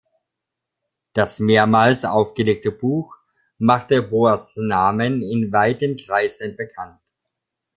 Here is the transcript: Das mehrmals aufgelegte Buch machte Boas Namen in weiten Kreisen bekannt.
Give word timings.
Das 1.13 1.39
mehrmals 1.39 2.05
aufgelegte 2.05 2.71
Buch 2.71 3.15
machte 3.59 4.01
Boas 4.01 4.55
Namen 4.57 5.21
in 5.21 5.51
weiten 5.51 5.95
Kreisen 5.95 6.55
bekannt. 6.57 6.97